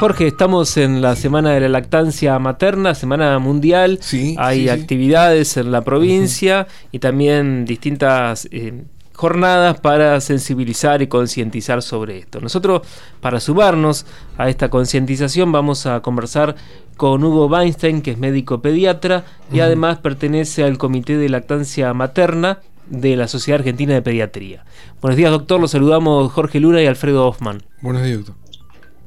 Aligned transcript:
Jorge, 0.00 0.28
estamos 0.28 0.78
en 0.78 1.02
la 1.02 1.14
Semana 1.14 1.50
de 1.50 1.60
la 1.60 1.68
Lactancia 1.68 2.38
Materna, 2.38 2.94
Semana 2.94 3.38
Mundial. 3.38 3.98
Sí, 4.00 4.34
Hay 4.38 4.60
sí, 4.60 4.62
sí. 4.62 4.68
actividades 4.70 5.58
en 5.58 5.70
la 5.70 5.82
provincia 5.82 6.66
y 6.90 7.00
también 7.00 7.66
distintas 7.66 8.48
eh, 8.50 8.84
jornadas 9.12 9.78
para 9.78 10.18
sensibilizar 10.22 11.02
y 11.02 11.06
concientizar 11.06 11.82
sobre 11.82 12.16
esto. 12.16 12.40
Nosotros, 12.40 12.80
para 13.20 13.40
sumarnos 13.40 14.06
a 14.38 14.48
esta 14.48 14.70
concientización, 14.70 15.52
vamos 15.52 15.84
a 15.84 16.00
conversar 16.00 16.56
con 16.96 17.22
Hugo 17.22 17.48
Weinstein, 17.48 18.00
que 18.00 18.12
es 18.12 18.18
médico 18.18 18.62
pediatra 18.62 19.26
y 19.52 19.60
además 19.60 19.98
pertenece 19.98 20.64
al 20.64 20.78
Comité 20.78 21.18
de 21.18 21.28
Lactancia 21.28 21.92
Materna 21.92 22.60
de 22.88 23.16
la 23.16 23.28
Sociedad 23.28 23.60
Argentina 23.60 23.92
de 23.92 24.00
Pediatría. 24.00 24.64
Buenos 25.02 25.18
días, 25.18 25.30
doctor. 25.30 25.60
Los 25.60 25.72
saludamos 25.72 26.32
Jorge 26.32 26.58
Luna 26.58 26.80
y 26.80 26.86
Alfredo 26.86 27.28
Hoffman. 27.28 27.62
Buenos 27.82 28.02
días, 28.02 28.24
doctor. 28.24 28.49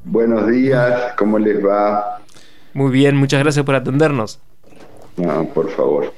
Buenos 0.04 0.48
días, 0.50 1.14
¿cómo 1.16 1.38
les 1.38 1.64
va? 1.64 2.20
Muy 2.74 2.90
bien, 2.90 3.16
muchas 3.16 3.40
gracias 3.42 3.64
por 3.64 3.74
atendernos. 3.74 4.40
No, 5.16 5.44
por 5.46 5.70
favor. 5.70 6.12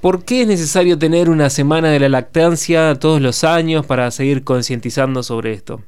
¿Por 0.00 0.24
qué 0.24 0.42
es 0.42 0.48
necesario 0.48 0.98
tener 0.98 1.28
una 1.30 1.50
semana 1.50 1.90
de 1.90 2.00
la 2.00 2.08
lactancia 2.08 2.94
todos 2.96 3.20
los 3.20 3.44
años 3.44 3.86
para 3.86 4.10
seguir 4.10 4.44
concientizando 4.44 5.22
sobre 5.22 5.52
esto? 5.52 5.80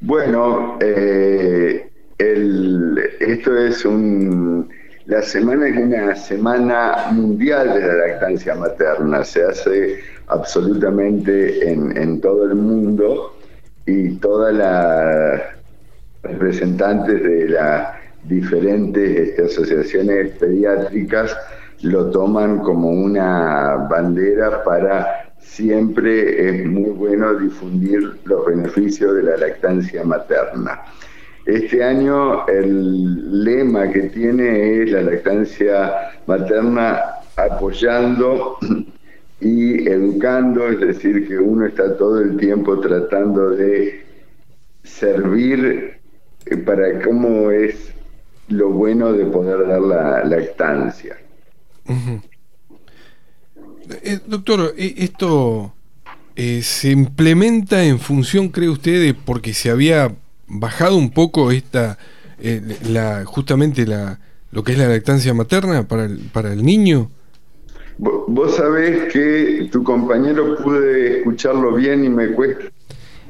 Bueno, 0.00 0.78
eh, 0.80 1.90
el- 2.18 2.98
esto 3.20 3.56
es 3.56 3.84
un... 3.84 4.68
La 5.06 5.22
semana 5.22 5.66
es 5.68 5.76
una 5.76 6.14
semana 6.14 7.08
mundial 7.10 7.74
de 7.74 7.80
la 7.80 7.94
lactancia 7.94 8.54
materna. 8.54 9.24
Se 9.24 9.42
hace 9.42 10.00
absolutamente 10.28 11.68
en, 11.68 11.96
en 11.96 12.20
todo 12.20 12.44
el 12.44 12.54
mundo 12.54 13.36
y 13.86 14.10
todas 14.16 14.54
las 14.54 15.42
representantes 16.22 17.22
de 17.22 17.48
las 17.48 17.94
diferentes 18.24 19.28
este, 19.28 19.44
asociaciones 19.44 20.30
pediátricas 20.38 21.36
lo 21.82 22.10
toman 22.10 22.58
como 22.58 22.90
una 22.90 23.88
bandera 23.90 24.62
para 24.62 25.32
siempre 25.38 26.48
es 26.48 26.66
muy 26.66 26.90
bueno 26.90 27.34
difundir 27.34 28.18
los 28.24 28.46
beneficios 28.46 29.16
de 29.16 29.22
la 29.22 29.36
lactancia 29.38 30.04
materna. 30.04 30.82
Este 31.46 31.82
año 31.82 32.46
el 32.48 33.44
lema 33.44 33.90
que 33.90 34.02
tiene 34.02 34.82
es 34.82 34.90
la 34.90 35.02
lactancia 35.02 36.12
materna 36.26 37.00
apoyando 37.36 38.58
y 39.40 39.88
educando, 39.88 40.68
es 40.68 40.80
decir, 40.80 41.26
que 41.26 41.38
uno 41.38 41.66
está 41.66 41.96
todo 41.96 42.20
el 42.20 42.36
tiempo 42.36 42.78
tratando 42.80 43.50
de 43.50 44.04
servir 44.82 45.99
para 46.66 47.00
cómo 47.02 47.50
es 47.50 47.92
lo 48.48 48.70
bueno 48.70 49.12
de 49.12 49.26
poder 49.26 49.66
dar 49.68 49.80
la 49.80 50.24
lactancia. 50.24 51.16
Eh, 54.02 54.18
doctor, 54.26 54.74
eh, 54.76 54.94
esto 54.98 55.72
eh, 56.36 56.62
se 56.62 56.90
implementa 56.90 57.82
en 57.84 57.98
función, 57.98 58.48
cree 58.48 58.68
usted, 58.68 59.00
de 59.02 59.14
porque 59.14 59.52
se 59.54 59.70
había 59.70 60.14
bajado 60.46 60.96
un 60.96 61.10
poco 61.10 61.50
esta, 61.50 61.98
eh, 62.40 62.60
la, 62.88 63.24
justamente 63.24 63.86
la, 63.86 64.18
lo 64.52 64.62
que 64.64 64.72
es 64.72 64.78
la 64.78 64.88
lactancia 64.88 65.34
materna 65.34 65.86
para 65.86 66.04
el, 66.04 66.18
para 66.32 66.52
el 66.52 66.64
niño. 66.64 67.10
Vo- 67.98 68.24
Vos 68.28 68.56
sabés 68.56 69.12
que 69.12 69.68
tu 69.70 69.82
compañero 69.82 70.56
pude 70.62 71.18
escucharlo 71.18 71.74
bien 71.74 72.04
y 72.04 72.08
me 72.08 72.28
cuesta 72.28 72.64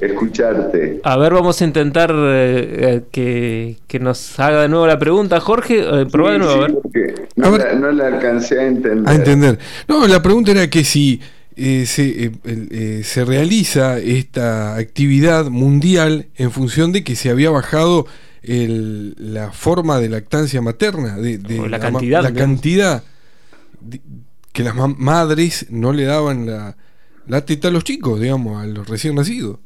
escucharte. 0.00 1.00
A 1.04 1.16
ver, 1.16 1.32
vamos 1.34 1.60
a 1.60 1.64
intentar 1.64 2.10
eh, 2.14 2.76
eh, 2.78 3.02
que, 3.10 3.76
que 3.86 3.98
nos 4.00 4.38
haga 4.40 4.62
de 4.62 4.68
nuevo 4.68 4.86
la 4.86 4.98
pregunta. 4.98 5.40
Jorge, 5.40 5.80
eh, 5.80 6.06
probá 6.10 6.32
de 6.32 6.38
nuevo, 6.38 6.52
sí, 6.54 6.60
a 6.62 6.98
ver. 6.98 7.14
A 7.36 7.40
no, 7.40 7.52
ver. 7.52 7.60
la, 7.60 7.74
no 7.74 7.92
la 7.92 8.06
alcancé 8.08 8.58
a 8.60 8.66
entender. 8.66 9.08
A 9.08 9.14
entender. 9.14 9.58
No, 9.88 10.06
la 10.06 10.22
pregunta 10.22 10.50
era 10.52 10.68
que 10.70 10.84
si 10.84 11.20
eh, 11.56 11.84
se, 11.86 12.24
eh, 12.24 12.30
el- 12.44 12.68
eh, 12.70 13.02
se 13.04 13.24
realiza 13.24 13.98
esta 13.98 14.76
actividad 14.76 15.46
mundial 15.46 16.26
en 16.36 16.50
función 16.50 16.92
de 16.92 17.04
que 17.04 17.16
se 17.16 17.28
había 17.30 17.50
bajado 17.50 18.06
el- 18.42 19.14
la 19.18 19.52
forma 19.52 19.98
de 20.00 20.08
lactancia 20.08 20.62
materna, 20.62 21.16
de, 21.18 21.38
la 21.38 21.68
ma- 21.68 21.80
cantidad, 21.80 22.22
la 22.22 22.32
cantidad 22.32 23.04
de- 23.80 24.00
que 24.52 24.64
las 24.64 24.74
ma- 24.74 24.94
madres 24.96 25.66
no 25.70 25.92
le 25.92 26.04
daban 26.04 26.46
la, 26.46 26.76
la 27.26 27.44
teta 27.44 27.68
a 27.68 27.70
los 27.70 27.84
chicos, 27.84 28.18
digamos, 28.20 28.62
a 28.62 28.66
los 28.66 28.88
recién 28.88 29.14
nacidos. 29.14 29.58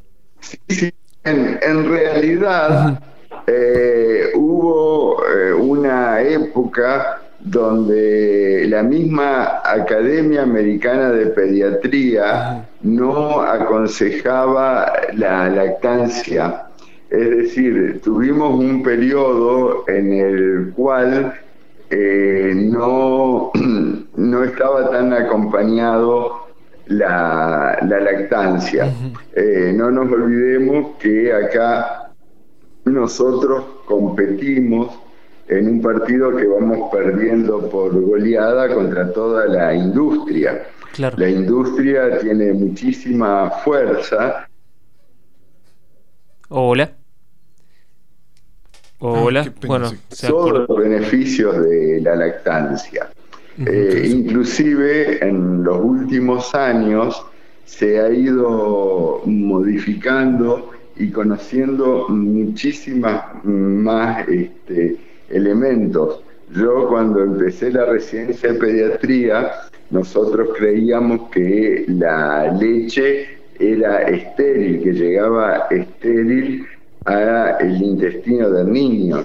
Sí, 0.68 0.92
en, 1.24 1.58
en 1.62 1.88
realidad 1.88 3.00
eh, 3.46 4.30
hubo 4.34 5.22
eh, 5.26 5.52
una 5.52 6.20
época 6.22 7.20
donde 7.40 8.64
la 8.68 8.82
misma 8.82 9.60
Academia 9.64 10.42
Americana 10.42 11.10
de 11.10 11.26
Pediatría 11.26 12.66
no 12.82 13.42
aconsejaba 13.42 14.90
la 15.14 15.50
lactancia. 15.50 16.66
Es 17.10 17.30
decir, 17.30 18.00
tuvimos 18.02 18.58
un 18.58 18.82
periodo 18.82 19.84
en 19.88 20.12
el 20.14 20.72
cual 20.74 21.34
eh, 21.90 22.52
no, 22.54 23.52
no 24.16 24.44
estaba 24.44 24.90
tan 24.90 25.12
acompañado 25.12 26.43
la, 26.86 27.78
la 27.82 28.00
lactancia. 28.00 28.92
Eh, 29.34 29.72
no 29.74 29.90
nos 29.90 30.10
olvidemos 30.12 30.96
que 30.98 31.32
acá 31.32 32.10
nosotros 32.84 33.64
competimos 33.86 34.94
en 35.48 35.68
un 35.68 35.82
partido 35.82 36.34
que 36.36 36.46
vamos 36.46 36.90
perdiendo 36.90 37.68
por 37.68 38.00
goleada 38.00 38.72
contra 38.74 39.12
toda 39.12 39.46
la 39.46 39.74
industria. 39.74 40.66
Claro. 40.92 41.16
La 41.18 41.28
industria 41.28 42.18
tiene 42.20 42.52
muchísima 42.52 43.50
fuerza 43.50 44.46
Hola. 46.56 46.92
Hola. 49.00 49.42
qué 49.42 49.50
pena, 49.50 49.66
bueno, 49.66 49.92
se 50.08 50.28
todos 50.28 50.68
los 50.68 50.78
beneficios 50.78 51.60
de 51.64 52.00
la 52.00 52.14
lactancia. 52.14 53.10
Eh, 53.58 54.08
inclusive 54.10 55.24
en 55.24 55.62
los 55.62 55.78
últimos 55.80 56.54
años 56.54 57.24
se 57.64 58.00
ha 58.00 58.10
ido 58.10 59.22
modificando 59.26 60.70
y 60.96 61.10
conociendo 61.10 62.06
muchísimas 62.08 63.44
más 63.44 64.28
este, 64.28 64.96
elementos. 65.28 66.20
Yo 66.54 66.88
cuando 66.88 67.22
empecé 67.22 67.72
la 67.72 67.86
residencia 67.86 68.52
de 68.52 68.58
pediatría, 68.58 69.50
nosotros 69.90 70.50
creíamos 70.56 71.30
que 71.30 71.84
la 71.88 72.52
leche 72.52 73.38
era 73.58 74.02
estéril, 74.02 74.82
que 74.82 74.92
llegaba 74.92 75.66
estéril 75.70 76.66
al 77.04 77.82
intestino 77.82 78.50
del 78.50 78.72
niño. 78.72 79.24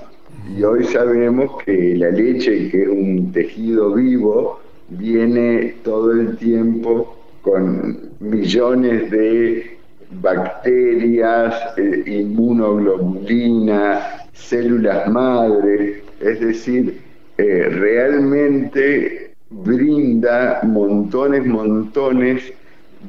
Y 0.57 0.63
hoy 0.63 0.83
sabemos 0.85 1.61
que 1.63 1.95
la 1.95 2.09
leche, 2.09 2.69
que 2.69 2.83
es 2.83 2.89
un 2.89 3.31
tejido 3.31 3.93
vivo, 3.93 4.59
viene 4.89 5.75
todo 5.83 6.11
el 6.11 6.37
tiempo 6.37 7.15
con 7.41 8.09
millones 8.19 9.09
de 9.11 9.77
bacterias, 10.21 11.55
eh, 11.77 12.03
inmunoglobulina, 12.05 14.25
células 14.33 15.07
madre, 15.09 16.03
es 16.19 16.39
decir, 16.39 16.99
eh, 17.37 17.67
realmente 17.69 19.33
brinda 19.51 20.59
montones, 20.63 21.45
montones 21.45 22.51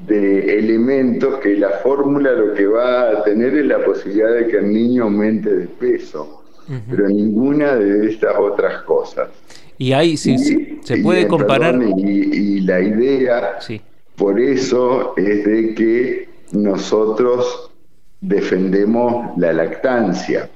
de 0.06 0.58
elementos 0.58 1.40
que 1.40 1.56
la 1.56 1.70
fórmula 1.82 2.32
lo 2.32 2.54
que 2.54 2.66
va 2.66 3.10
a 3.10 3.24
tener 3.24 3.56
es 3.56 3.66
la 3.66 3.84
posibilidad 3.84 4.34
de 4.34 4.46
que 4.46 4.58
el 4.58 4.72
niño 4.72 5.04
aumente 5.04 5.52
de 5.52 5.66
peso, 5.66 6.39
pero 6.88 7.08
ninguna 7.08 7.75
de 7.75 8.11
estas 8.11 8.37
otras 8.38 8.82
cosas. 8.82 9.28
Y 9.78 9.93
ahí 9.93 10.17
sí, 10.17 10.34
Y- 10.34 10.81
se 10.87 10.99
y, 10.99 11.02
puede 11.02 11.22
eh, 11.22 11.26
comparar. 11.28 11.78
perdón, 11.78 11.99
y, 11.99 12.11
y 12.11 12.61
la 12.61 12.81
idea 12.81 13.56
Sí. 13.61 13.81
por 14.17 14.38
eso 14.38 15.14
es 15.17 15.44
de 15.44 15.75
que 15.75 16.28
nosotros 16.52 17.70
defendemos 18.20 19.37
la 19.38 19.52
lactancia, 19.52 20.49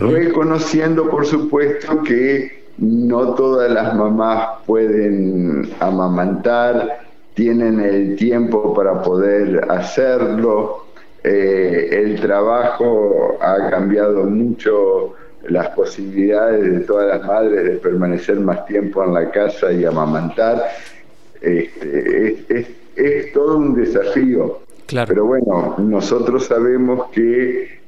reconociendo 0.00 1.08
por 1.08 1.24
supuesto 1.26 2.02
que 2.02 2.64
no 2.78 3.34
todas 3.34 3.70
las 3.70 3.94
mamás 3.94 4.48
pueden 4.66 5.70
amamantar, 5.80 7.00
tienen 7.34 7.80
el 7.80 8.16
tiempo 8.16 8.74
para 8.74 9.02
poder 9.02 9.64
hacerlo, 9.70 10.86
eh, 11.22 11.88
el 11.92 12.20
trabajo 12.20 13.36
ha 13.40 13.70
cambiado 13.70 14.24
mucho 14.24 15.14
las 15.48 15.68
posibilidades 15.70 16.62
de 16.72 16.80
todas 16.80 17.08
las 17.18 17.26
madres 17.26 17.64
de 17.64 17.70
permanecer 17.72 18.38
más 18.40 18.64
tiempo 18.66 19.04
en 19.04 19.14
la 19.14 19.30
casa 19.30 19.72
y 19.72 19.84
amamantar. 19.84 20.62
Este, 21.40 22.28
es, 22.28 22.50
es- 22.50 22.68
es 22.96 23.32
todo 23.34 23.58
un 23.58 23.74
desafío. 23.74 24.60
Claro. 24.86 25.08
Pero 25.08 25.26
bueno, 25.26 25.74
nosotros 25.78 26.46
sabemos 26.46 27.10
que 27.12 27.78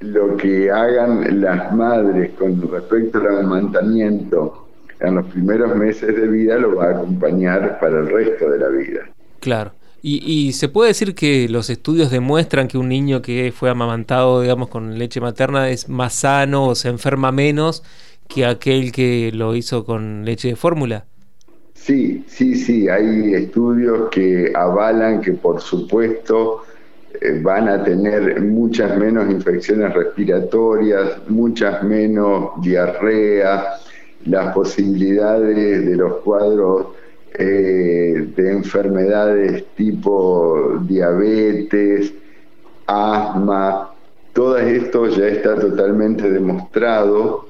lo 0.00 0.36
que 0.36 0.70
hagan 0.70 1.40
las 1.40 1.72
madres 1.74 2.30
con 2.38 2.60
respecto 2.70 3.18
al 3.18 3.28
amamantamiento 3.38 4.66
en 5.00 5.14
los 5.14 5.26
primeros 5.26 5.74
meses 5.74 6.14
de 6.14 6.26
vida 6.28 6.56
lo 6.58 6.76
va 6.76 6.86
a 6.88 6.90
acompañar 6.90 7.78
para 7.80 8.00
el 8.00 8.08
resto 8.10 8.50
de 8.50 8.58
la 8.58 8.68
vida. 8.68 9.00
Claro. 9.40 9.70
Y, 10.00 10.52
se 10.52 10.68
puede 10.68 10.88
decir 10.88 11.14
que 11.14 11.48
los 11.48 11.70
estudios 11.70 12.10
demuestran 12.10 12.68
que 12.68 12.78
un 12.78 12.88
niño 12.88 13.20
que 13.20 13.52
fue 13.54 13.68
amamantado, 13.68 14.42
digamos, 14.42 14.68
con 14.68 14.96
leche 14.96 15.20
materna 15.20 15.70
es 15.70 15.88
más 15.88 16.14
sano 16.14 16.66
o 16.66 16.74
se 16.76 16.88
enferma 16.88 17.32
menos 17.32 17.82
que 18.28 18.46
aquel 18.46 18.92
que 18.92 19.32
lo 19.34 19.56
hizo 19.56 19.84
con 19.84 20.24
leche 20.24 20.48
de 20.48 20.56
fórmula. 20.56 21.04
Sí, 21.74 22.24
sí, 22.28 22.54
sí, 22.54 22.88
hay 22.88 23.34
estudios 23.34 24.08
que 24.10 24.52
avalan 24.54 25.20
que 25.20 25.32
por 25.32 25.60
supuesto 25.60 26.62
eh, 27.20 27.40
van 27.42 27.68
a 27.68 27.82
tener 27.82 28.40
muchas 28.42 28.96
menos 28.98 29.30
infecciones 29.30 29.94
respiratorias, 29.94 31.18
muchas 31.28 31.82
menos 31.82 32.50
diarrea, 32.60 33.78
las 34.26 34.54
posibilidades 34.54 35.86
de 35.86 35.96
los 35.96 36.16
cuadros 36.18 36.88
eh, 37.38 38.28
de 38.36 38.52
enfermedades 38.52 39.64
tipo 39.76 40.80
diabetes, 40.82 42.12
asma, 42.86 43.90
todo 44.32 44.58
esto 44.58 45.08
ya 45.08 45.26
está 45.26 45.54
totalmente 45.56 46.30
demostrado 46.30 47.48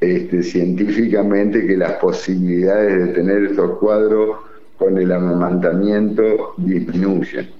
este, 0.00 0.42
científicamente 0.42 1.66
que 1.66 1.76
las 1.76 1.92
posibilidades 1.94 3.06
de 3.06 3.12
tener 3.14 3.44
estos 3.44 3.78
cuadros 3.78 4.38
con 4.78 4.96
el 4.96 5.10
amamantamiento 5.10 6.54
disminuyen. 6.56 7.50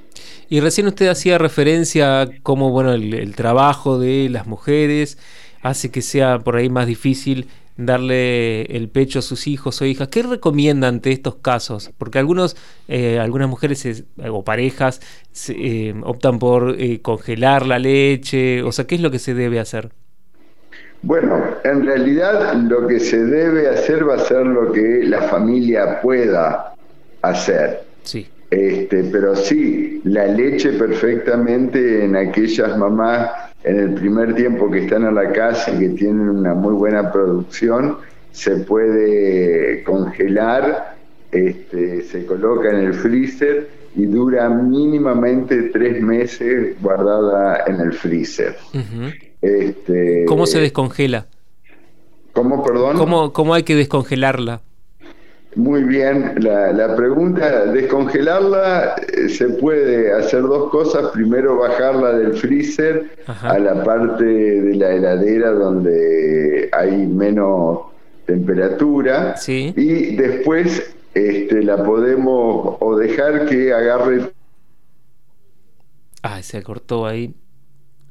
Y 0.48 0.60
recién 0.60 0.86
usted 0.86 1.08
hacía 1.08 1.36
referencia 1.36 2.22
a 2.22 2.28
cómo 2.42 2.70
bueno, 2.70 2.92
el, 2.92 3.34
trabajo 3.34 3.98
de 3.98 4.28
las 4.30 4.46
mujeres 4.46 5.18
hace 5.60 5.90
que 5.90 6.00
sea 6.00 6.38
por 6.38 6.56
ahí 6.56 6.70
más 6.70 6.86
difícil 6.86 7.48
darle 7.78 8.62
el 8.62 8.88
pecho 8.90 9.20
a 9.20 9.22
sus 9.22 9.46
hijos 9.46 9.80
o 9.80 9.86
hijas. 9.86 10.08
¿Qué 10.08 10.22
recomienda 10.22 10.88
ante 10.88 11.12
estos 11.12 11.36
casos? 11.36 11.90
Porque 11.96 12.18
algunos, 12.18 12.56
eh, 12.88 13.18
algunas 13.18 13.48
mujeres 13.48 14.04
o 14.30 14.44
parejas 14.44 15.00
eh, 15.48 15.94
optan 16.02 16.38
por 16.38 16.74
eh, 16.78 17.00
congelar 17.00 17.64
la 17.64 17.78
leche. 17.78 18.62
O 18.62 18.72
sea, 18.72 18.86
¿qué 18.86 18.96
es 18.96 19.00
lo 19.00 19.10
que 19.10 19.20
se 19.20 19.32
debe 19.32 19.60
hacer? 19.60 19.90
Bueno, 21.02 21.40
en 21.64 21.86
realidad 21.86 22.54
lo 22.54 22.88
que 22.88 22.98
se 22.98 23.24
debe 23.24 23.68
hacer 23.68 24.06
va 24.06 24.16
a 24.16 24.18
ser 24.18 24.44
lo 24.44 24.72
que 24.72 25.04
la 25.04 25.22
familia 25.22 26.00
pueda 26.02 26.74
hacer. 27.22 27.84
Sí. 28.02 28.26
Este, 28.50 29.04
pero 29.04 29.36
sí, 29.36 30.00
la 30.04 30.26
leche 30.26 30.72
perfectamente 30.72 32.04
en 32.04 32.16
aquellas 32.16 32.76
mamás 32.76 33.47
en 33.64 33.78
el 33.78 33.94
primer 33.94 34.34
tiempo 34.34 34.70
que 34.70 34.84
están 34.84 35.04
en 35.04 35.14
la 35.14 35.32
casa 35.32 35.72
y 35.72 35.78
que 35.80 35.88
tienen 35.90 36.28
una 36.28 36.54
muy 36.54 36.74
buena 36.74 37.10
producción, 37.10 37.98
se 38.32 38.56
puede 38.56 39.82
congelar, 39.82 40.96
este, 41.32 42.02
se 42.02 42.24
coloca 42.24 42.70
en 42.70 42.86
el 42.86 42.94
freezer 42.94 43.68
y 43.96 44.06
dura 44.06 44.48
mínimamente 44.48 45.70
tres 45.72 46.00
meses 46.00 46.80
guardada 46.80 47.64
en 47.66 47.80
el 47.80 47.92
freezer. 47.92 48.56
este, 49.42 50.24
¿Cómo 50.26 50.46
se 50.46 50.60
descongela? 50.60 51.26
¿Cómo, 52.32 52.62
perdón? 52.62 52.96
¿Cómo, 52.96 53.32
¿Cómo 53.32 53.54
hay 53.54 53.64
que 53.64 53.74
descongelarla? 53.74 54.60
Muy 55.58 55.82
bien, 55.82 56.36
la, 56.38 56.94
pregunta, 56.94 57.66
descongelarla 57.66 58.94
eh, 58.94 59.28
se 59.28 59.48
puede 59.48 60.12
hacer 60.12 60.42
dos 60.42 60.70
cosas. 60.70 61.10
Primero 61.12 61.56
bajarla 61.58 62.12
del 62.12 62.34
freezer 62.34 63.10
a 63.26 63.58
la 63.58 63.82
parte 63.82 64.24
de 64.24 64.76
la 64.76 64.92
heladera 64.92 65.50
donde 65.50 66.68
hay 66.70 67.08
menos 67.08 67.80
temperatura 68.24 69.34
y 69.48 70.14
después 70.14 70.94
este, 71.14 71.64
la 71.64 71.82
podemos 71.82 72.76
o 72.78 72.96
dejar 72.96 73.46
que 73.46 73.72
agarre... 73.72 74.30
Ah, 76.22 76.40
se 76.40 76.62
cortó 76.62 77.04
ahí. 77.04 77.34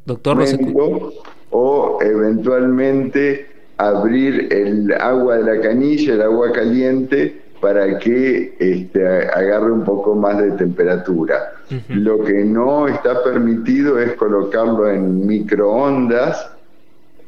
Doctor, 0.06 0.36
no 0.36 1.12
o 1.52 2.00
eventualmente 2.02 3.57
abrir 3.78 4.48
el 4.52 4.92
agua 4.94 5.38
de 5.38 5.56
la 5.56 5.62
canilla, 5.62 6.14
el 6.14 6.22
agua 6.22 6.52
caliente, 6.52 7.42
para 7.62 7.98
que 8.00 8.56
este, 8.60 9.06
agarre 9.06 9.72
un 9.72 9.84
poco 9.84 10.16
más 10.16 10.38
de 10.38 10.52
temperatura. 10.52 11.54
Lo 11.90 12.24
que 12.24 12.46
no 12.46 12.88
está 12.88 13.24
permitido 13.24 14.00
es 14.00 14.14
colocarlo 14.14 14.90
en 14.90 15.26
microondas 15.26 16.52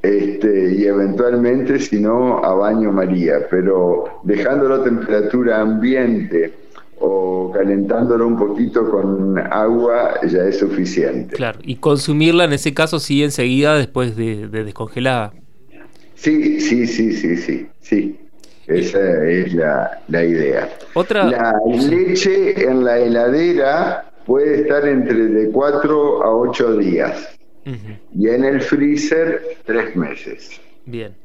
este, 0.02 0.76
y 0.76 0.86
eventualmente, 0.86 1.80
si 1.80 2.00
no, 2.00 2.44
a 2.44 2.54
baño 2.54 2.92
María, 2.92 3.48
pero 3.50 4.22
dejándolo 4.24 4.76
a 4.76 4.84
temperatura 4.84 5.60
ambiente 5.60 6.54
o 7.02 7.52
calentándolo 7.52 8.28
un 8.28 8.38
poquito 8.38 8.90
con 8.90 9.38
agua 9.38 10.20
ya 10.28 10.44
es 10.44 10.60
suficiente. 10.60 11.36
Claro, 11.36 11.60
y 11.64 11.78
consumirla 11.78 12.46
en 12.46 12.54
ese 12.54 12.74
caso 12.74 13.00
sí 13.00 13.24
enseguida 13.24 13.76
después 13.76 14.16
de 14.16 14.48
descongelada. 14.48 15.34
Sí, 16.20 16.60
sí, 16.60 16.86
sí, 16.86 17.14
sí, 17.14 17.38
sí, 17.38 17.68
sí. 17.80 18.20
Esa 18.68 19.26
es 19.26 19.54
la, 19.54 20.26
idea. 20.26 20.70
¿Otra? 20.94 21.24
La 21.24 21.56
leche 21.66 22.62
en 22.62 22.84
la 22.84 23.00
heladera 23.00 24.12
puede 24.26 24.62
estar 24.62 24.86
entre 24.88 25.16
de 25.16 25.50
4 25.50 26.24
a 26.24 26.36
8 26.36 26.78
días. 26.78 27.40
Y 28.16 28.28
en 28.28 28.44
el 28.44 28.62
freezer, 28.62 29.42
3 29.66 29.96
meses. 29.96 30.60
Bien. 30.86 31.16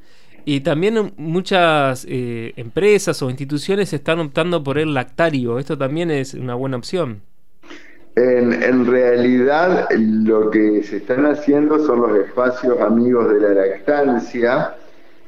Y 0.44 0.60
también 0.60 1.12
muchas 1.16 2.06
eh, 2.08 2.52
empresas 2.56 3.20
o 3.22 3.30
instituciones 3.30 3.92
están 3.92 4.20
optando 4.20 4.62
por 4.62 4.78
el 4.78 4.94
lactario. 4.94 5.58
Esto 5.58 5.76
también 5.76 6.10
es 6.10 6.34
una 6.34 6.54
buena 6.54 6.76
opción. 6.76 7.22
En, 8.16 8.86
realidad 8.86 9.88
lo 9.90 10.48
que 10.50 10.84
se 10.84 10.98
están 10.98 11.26
haciendo 11.26 11.84
son 11.84 12.02
los 12.02 12.16
espacios 12.18 12.80
amigos 12.80 13.32
de 13.32 13.40
la 13.40 13.54
lactancia, 13.54 14.76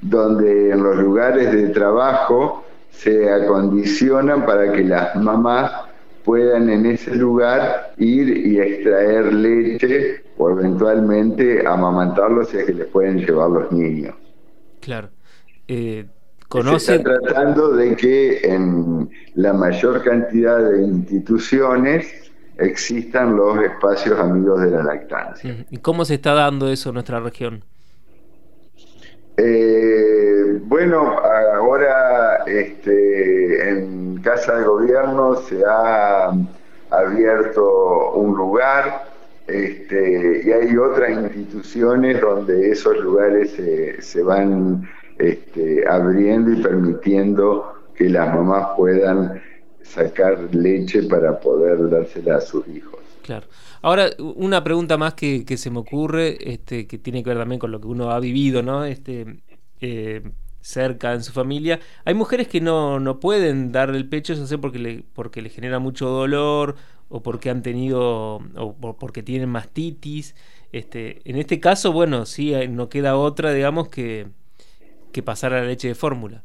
donde 0.08 0.70
en 0.70 0.82
los 0.82 0.97
lugares 0.97 1.53
de 1.53 1.69
trabajo 1.69 2.64
se 2.91 3.31
acondicionan 3.31 4.47
para 4.47 4.73
que 4.73 4.85
las 4.85 5.17
mamás 5.17 5.73
puedan 6.25 6.69
en 6.70 6.87
ese 6.87 7.14
lugar 7.14 7.93
ir 7.99 8.29
y 8.47 8.61
extraer 8.61 9.32
leche 9.32 10.23
o 10.38 10.50
eventualmente 10.50 11.67
amamantarlos 11.67 12.49
si 12.49 12.58
es 12.58 12.64
que 12.67 12.75
les 12.75 12.87
pueden 12.88 13.19
llevar 13.19 13.50
los 13.50 13.73
niños. 13.73 14.14
Claro. 14.80 15.11
Eh, 15.69 16.07
Se 16.78 16.97
está 16.97 17.02
tratando 17.02 17.73
de 17.73 17.97
que 17.97 18.40
en 18.42 19.11
la 19.35 19.52
mayor 19.52 20.02
cantidad 20.02 20.59
de 20.71 20.83
instituciones 20.83 22.07
existan 22.59 23.37
los 23.37 23.59
espacios 23.62 24.19
amigos 24.19 24.61
de 24.62 24.71
la 24.71 24.83
lactancia. 24.83 25.66
¿Y 25.71 25.78
cómo 25.78 26.04
se 26.04 26.14
está 26.14 26.35
dando 26.35 26.69
eso 26.69 26.90
en 26.90 26.95
nuestra 26.95 27.21
región? 27.21 27.64
Eh, 29.37 29.86
bueno, 30.76 31.18
ahora 31.18 32.45
este, 32.47 33.71
en 33.71 34.21
Casa 34.21 34.59
de 34.59 34.64
Gobierno 34.66 35.37
se 35.37 35.64
ha 35.66 36.30
abierto 36.90 38.12
un 38.12 38.37
lugar 38.37 39.06
este, 39.47 40.42
y 40.45 40.52
hay 40.52 40.76
otras 40.76 41.12
instituciones 41.12 42.21
donde 42.21 42.73
esos 42.73 42.95
lugares 42.99 43.56
se, 44.00 44.23
van 44.23 44.87
este, 45.18 45.88
abriendo 45.88 46.52
y 46.52 46.62
permitiendo 46.62 47.73
que 47.95 48.11
las 48.11 48.35
mamás 48.35 48.76
puedan 48.76 49.40
sacar 49.83 50.38
leche 50.54 51.04
para 51.04 51.40
poder 51.40 51.88
dársela 51.88 52.37
a 52.37 52.40
sus 52.42 52.68
hijos. 52.68 53.00
Claro. 53.23 53.47
Ahora, 53.80 54.11
una 54.18 54.62
pregunta 54.62 54.99
más 54.99 55.14
que, 55.14 55.42
se 55.56 55.71
me 55.71 55.78
ocurre, 55.78 56.37
que 56.37 56.99
tiene 56.99 57.23
que 57.23 57.30
ver 57.30 57.38
también 57.38 57.61
con 57.61 57.73
lo 57.73 57.80
que 57.80 57.88
uno 57.88 58.11
ha 58.11 58.21
vivido, 58.21 58.62
¿no? 58.62 58.85
Este, 58.85 59.40
eh, 59.80 60.21
cerca 60.66 61.14
en 61.14 61.23
su 61.23 61.32
familia. 61.32 61.78
Hay 62.04 62.14
mujeres 62.14 62.49
que 62.49 62.61
no, 62.61 62.99
no 62.99 63.20
pueden 63.20 63.70
dar 63.70 63.90
el 63.90 64.08
pecho, 64.08 64.35
ya 64.35 64.46
sé 64.46 64.58
porque 64.58 64.78
le, 64.80 65.04
porque 65.14 65.40
le 65.40 65.49
genera 65.49 65.78
mucho 65.78 66.08
dolor 66.08 66.75
o 67.08 67.23
porque 67.23 67.50
han 67.50 67.62
tenido 67.62 68.40
o 68.56 68.96
porque 68.99 69.23
tienen 69.23 69.49
mastitis. 69.49 70.35
Este, 70.73 71.20
en 71.25 71.37
este 71.37 71.61
caso, 71.61 71.92
bueno, 71.92 72.26
sí, 72.26 72.52
no 72.68 72.88
queda 72.88 73.16
otra, 73.16 73.52
digamos, 73.52 73.88
que, 73.88 74.26
que 75.12 75.23
pasar 75.23 75.54
a 75.54 75.61
la 75.61 75.66
leche 75.66 75.88
de 75.88 75.94
fórmula. 75.94 76.42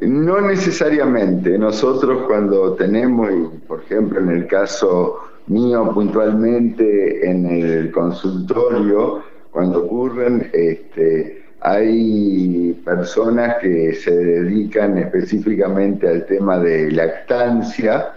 No 0.00 0.40
necesariamente. 0.40 1.58
Nosotros 1.58 2.22
cuando 2.26 2.72
tenemos, 2.74 3.28
por 3.68 3.82
ejemplo, 3.82 4.20
en 4.20 4.30
el 4.30 4.46
caso 4.46 5.18
mío 5.48 5.90
puntualmente 5.92 7.28
en 7.28 7.44
el 7.44 7.90
consultorio, 7.90 9.22
cuando 9.50 9.84
ocurren, 9.84 10.50
este, 10.54 11.42
hay 11.64 12.72
personas 12.84 13.56
que 13.60 13.94
se 13.94 14.10
dedican 14.10 14.98
específicamente 14.98 16.08
al 16.08 16.26
tema 16.26 16.58
de 16.58 16.90
lactancia, 16.90 18.14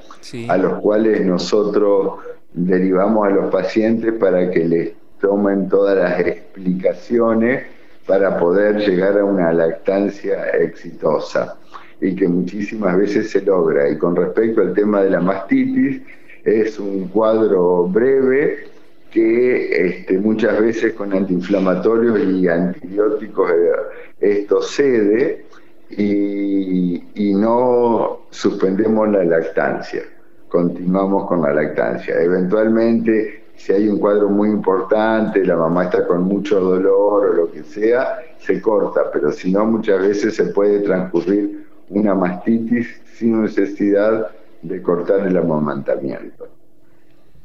a 0.50 0.58
los 0.58 0.82
cuales 0.82 1.24
nosotros 1.24 2.20
derivamos 2.54 3.28
a 3.28 3.30
los 3.30 3.52
pacientes 3.52 4.14
para 4.14 4.50
que 4.50 4.66
les 4.66 4.92
tomen 5.22 5.70
todas 5.70 5.98
las 5.98 6.20
explicaciones 6.22 7.64
para 8.08 8.40
poder 8.40 8.78
llegar 8.78 9.20
a 9.20 9.26
una 9.26 9.54
lactancia 9.54 10.50
exitosa 10.50 11.58
y 12.02 12.16
que 12.16 12.28
muchísimas 12.28 12.98
veces 12.98 13.30
se 13.30 13.42
logra. 13.42 13.90
Y 13.90 13.98
con 13.98 14.16
respecto 14.16 14.62
al 14.62 14.74
tema 14.74 15.02
de 15.02 15.12
la 15.12 15.22
mastitis, 15.22 16.02
es 16.44 16.80
un 16.80 17.08
cuadro 17.10 17.88
breve 17.88 18.75
que 19.16 19.88
este, 19.88 20.18
muchas 20.18 20.60
veces 20.60 20.92
con 20.92 21.14
antiinflamatorios 21.14 22.20
y 22.20 22.50
antibióticos 22.50 23.50
eh, 23.50 23.72
esto 24.20 24.62
cede 24.62 25.46
y, 25.90 27.02
y 27.16 27.34
no 27.34 28.24
suspendemos 28.30 29.08
la 29.10 29.24
lactancia, 29.24 30.02
continuamos 30.50 31.30
con 31.30 31.44
la 31.44 31.54
lactancia. 31.54 32.20
Eventualmente 32.20 33.46
si 33.56 33.72
hay 33.72 33.88
un 33.88 34.00
cuadro 34.00 34.28
muy 34.28 34.50
importante, 34.50 35.46
la 35.46 35.56
mamá 35.56 35.86
está 35.86 36.06
con 36.06 36.24
mucho 36.24 36.60
dolor 36.60 37.26
o 37.26 37.34
lo 37.34 37.52
que 37.54 37.64
sea, 37.64 38.20
se 38.40 38.62
corta, 38.62 39.10
pero 39.14 39.32
si 39.32 39.50
no, 39.50 39.66
muchas 39.66 40.02
veces 40.02 40.36
se 40.36 40.48
puede 40.48 40.82
transcurrir 40.82 41.66
una 41.88 42.14
mastitis 42.14 43.02
sin 43.14 43.42
necesidad 43.44 44.30
de 44.62 44.82
cortar 44.82 45.26
el 45.26 45.38
amamantamiento. 45.38 46.50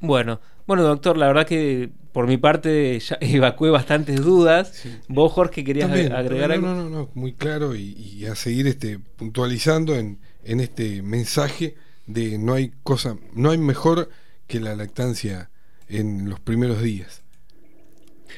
Bueno, 0.01 0.41
bueno, 0.71 0.85
doctor, 0.85 1.17
la 1.17 1.27
verdad 1.27 1.49
que 1.49 1.91
por 2.13 2.29
mi 2.29 2.37
parte 2.37 2.97
ya 3.01 3.19
evacué 3.21 3.71
bastantes 3.71 4.23
dudas. 4.23 4.85
Vos, 5.09 5.33
Jorge, 5.33 5.65
querías 5.65 5.91
agregar 5.91 6.53
algo. 6.53 6.69
No, 6.69 6.77
no, 6.77 6.89
no, 6.89 7.11
muy 7.15 7.33
claro 7.33 7.75
y, 7.75 8.25
a 8.27 8.37
seguir 8.37 8.69
este, 8.69 9.01
puntualizando 9.17 9.97
en, 9.97 10.21
en 10.45 10.61
este 10.61 11.03
mensaje 11.03 11.75
de 12.07 12.39
no 12.39 12.55
hay 12.55 12.71
cosa, 12.85 13.17
no 13.35 13.51
hay 13.51 13.59
mejor 13.59 14.11
que 14.47 14.61
la 14.61 14.77
lactancia 14.77 15.51
en 15.89 16.31
los 16.31 16.39
primeros 16.39 16.81
días. 16.81 17.25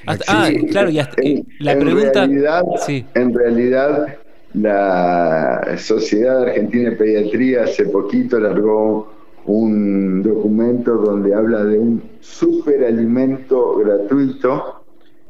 ah, 0.07 0.49
claro, 0.71 0.89
y 0.89 1.01
eh, 1.01 1.45
la 1.59 1.79
pregunta. 1.79 2.25
En 2.25 3.35
realidad, 3.35 4.17
la 4.55 5.77
Sociedad 5.77 6.45
Argentina 6.45 6.89
de 6.89 6.97
Pediatría 6.97 7.65
hace 7.65 7.85
poquito 7.85 8.41
largó 8.41 9.22
un 9.47 10.23
documento 10.23 10.95
donde 10.97 11.35
habla 11.35 11.65
de 11.65 11.79
un 11.79 12.03
superalimento 12.21 13.77
gratuito 13.77 14.83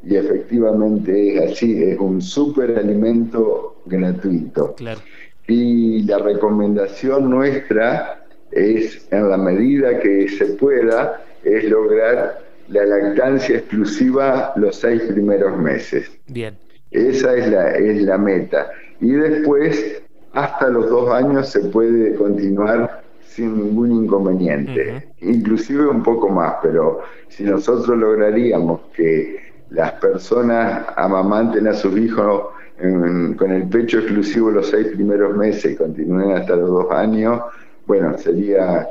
y 0.05 0.17
efectivamente 0.17 1.37
es 1.37 1.53
así, 1.53 1.83
es 1.83 1.99
un 1.99 2.21
superalimento 2.21 3.77
gratuito. 3.87 4.75
Claro. 4.75 5.01
Y 5.47 6.03
la 6.05 6.19
recomendación 6.19 7.31
nuestra 7.31 8.25
es, 8.51 9.07
en 9.11 9.31
la 9.31 9.37
medida 9.37 9.99
que 10.01 10.29
se 10.29 10.47
pueda, 10.55 11.25
es 11.45 11.65
lograr 11.65 12.43
la 12.69 12.85
lactancia 12.85 13.59
exclusiva 13.59 14.53
los 14.57 14.77
seis 14.77 15.03
primeros 15.03 15.57
meses. 15.59 16.11
Bien. 16.29 16.57
Esa 16.91 17.37
es 17.37 17.51
la, 17.51 17.71
es 17.71 18.03
la 18.03 18.19
meta. 18.19 18.71
Y 19.01 19.13
después, 19.13 20.03
hasta 20.33 20.69
los 20.69 20.89
dos 20.89 21.11
años, 21.11 21.49
se 21.49 21.61
puede 21.61 22.15
continuar 22.15 23.02
sin 23.35 23.57
ningún 23.57 24.05
inconveniente, 24.05 25.09
inclusive 25.21 25.87
un 25.87 26.03
poco 26.03 26.29
más, 26.29 26.57
pero 26.63 27.01
si 27.29 27.45
nosotros 27.45 27.97
lograríamos 27.97 28.81
que 28.95 29.53
las 29.71 29.93
personas 29.93 30.87
amamanten 30.97 31.67
a 31.67 31.75
sus 31.75 31.97
hijos 31.99 32.49
con 32.79 33.53
el 33.53 33.69
pecho 33.69 33.99
exclusivo 33.99 34.51
los 34.51 34.69
seis 34.69 34.89
primeros 34.89 35.37
meses 35.37 35.73
y 35.73 35.77
continúen 35.77 36.33
hasta 36.33 36.57
los 36.57 36.69
dos 36.69 36.91
años, 36.91 37.41
bueno, 37.87 38.17
sería 38.19 38.89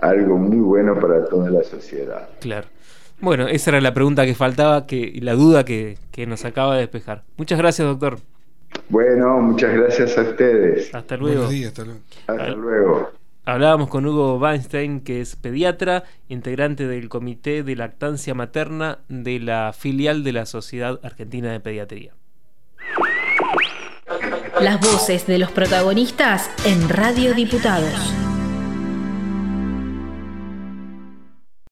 algo 0.00 0.36
muy 0.36 0.58
bueno 0.58 0.98
para 0.98 1.24
toda 1.26 1.50
la 1.50 1.62
sociedad. 1.62 2.28
Claro. 2.40 2.68
Bueno, 3.20 3.48
esa 3.48 3.70
era 3.70 3.80
la 3.80 3.94
pregunta 3.94 4.26
que 4.26 4.34
faltaba 4.34 4.86
que, 4.86 4.96
y 4.96 5.20
la 5.20 5.34
duda 5.34 5.64
que, 5.64 5.96
nos 6.26 6.44
acaba 6.44 6.74
de 6.74 6.80
despejar. 6.82 7.22
Muchas 7.36 7.58
gracias, 7.58 7.86
doctor. 7.86 8.18
Bueno, 8.88 9.38
muchas 9.38 9.74
gracias 9.74 10.18
a 10.18 10.22
ustedes. 10.22 10.94
Hasta 10.94 11.16
luego. 11.16 11.44
hasta 11.44 11.84
luego. 11.84 12.00
Hasta 12.26 12.48
luego. 12.50 13.10
Hablábamos 13.48 13.88
con 13.88 14.04
Hugo 14.04 14.38
Weinstein, 14.38 15.00
que 15.02 15.20
es 15.20 15.36
pediatra, 15.36 16.02
integrante 16.28 16.88
del 16.88 17.08
Comité 17.08 17.62
de 17.62 17.76
Lactancia 17.76 18.34
Materna 18.34 18.98
de 19.08 19.38
la 19.38 19.72
filial 19.72 20.24
de 20.24 20.32
la 20.32 20.46
Sociedad 20.46 20.98
Argentina 21.04 21.52
de 21.52 21.60
Pediatría. 21.60 22.12
Las 24.60 24.80
voces 24.80 25.28
de 25.28 25.38
los 25.38 25.52
protagonistas 25.52 26.50
en 26.66 26.88
Radio 26.88 27.34
Diputados. 27.34 28.25